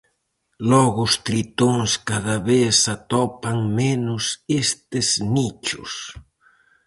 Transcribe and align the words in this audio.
Logo 0.71 0.99
os 1.07 1.15
tritóns 1.27 1.91
cada 2.09 2.37
vez 2.49 2.75
atopan 2.95 3.57
menos 3.81 4.23
estes 4.63 5.07
nichos. 5.35 5.91